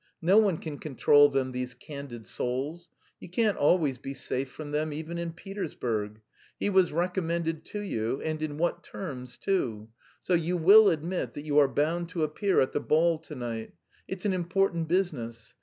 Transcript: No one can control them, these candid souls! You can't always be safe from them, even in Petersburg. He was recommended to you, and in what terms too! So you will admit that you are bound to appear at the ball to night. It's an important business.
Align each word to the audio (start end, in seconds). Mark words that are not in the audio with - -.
No 0.23 0.39
one 0.39 0.57
can 0.57 0.79
control 0.79 1.29
them, 1.29 1.51
these 1.51 1.75
candid 1.75 2.25
souls! 2.25 2.89
You 3.19 3.29
can't 3.29 3.55
always 3.55 3.99
be 3.99 4.15
safe 4.15 4.49
from 4.49 4.71
them, 4.71 4.91
even 4.91 5.19
in 5.19 5.31
Petersburg. 5.31 6.21
He 6.59 6.71
was 6.71 6.91
recommended 6.91 7.63
to 7.65 7.81
you, 7.81 8.19
and 8.23 8.41
in 8.41 8.57
what 8.57 8.83
terms 8.83 9.37
too! 9.37 9.89
So 10.19 10.33
you 10.33 10.57
will 10.57 10.89
admit 10.89 11.35
that 11.35 11.45
you 11.45 11.59
are 11.59 11.67
bound 11.67 12.09
to 12.09 12.23
appear 12.23 12.61
at 12.61 12.71
the 12.71 12.79
ball 12.81 13.19
to 13.19 13.35
night. 13.35 13.73
It's 14.07 14.25
an 14.25 14.33
important 14.33 14.87
business. 14.87 15.53